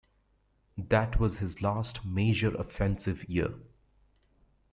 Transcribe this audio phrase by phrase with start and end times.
[0.79, 3.53] That was his last major offensive year.